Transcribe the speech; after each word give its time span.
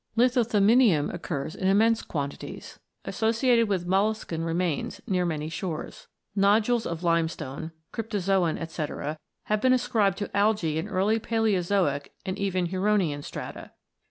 Lithothamnium 0.17 1.13
occurs 1.13 1.53
in 1.53 1.67
immense 1.67 2.01
quantities, 2.01 2.79
associ 3.05 3.49
ated 3.49 3.67
with 3.69 3.85
molluscan 3.85 4.43
remains, 4.43 4.99
near 5.05 5.27
many 5.27 5.47
shores. 5.47 6.07
No 6.35 6.59
dules 6.59 6.87
of 6.87 7.03
limestone 7.03 7.71
(Cryptozoon 7.93 8.57
&c.) 8.67 9.19
have 9.43 9.61
been 9.61 9.73
ascribed 9.73 10.17
to 10.17 10.35
algae 10.35 10.79
in 10.79 10.87
early 10.87 11.19
Palaeozoic 11.19 12.13
and 12.25 12.35
even 12.39 12.69
Huronian 12.69 13.21
strata. 13.23 13.73